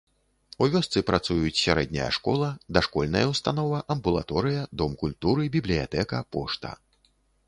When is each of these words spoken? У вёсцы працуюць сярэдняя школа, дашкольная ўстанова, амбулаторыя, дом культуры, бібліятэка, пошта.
У 0.65 0.67
вёсцы 0.75 1.01
працуюць 1.09 1.57
сярэдняя 1.65 2.07
школа, 2.17 2.47
дашкольная 2.77 3.21
ўстанова, 3.33 3.81
амбулаторыя, 3.97 4.63
дом 4.83 4.97
культуры, 5.03 5.43
бібліятэка, 5.57 6.23
пошта. 6.37 6.73